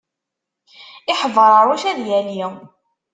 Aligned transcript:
Iḥebraruc 1.11 1.83
ad 1.91 1.99
yali. 2.09 2.43